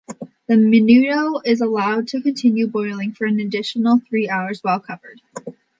[0.47, 5.21] The menudo is allowed to continue boiling for an additional three hours while covered.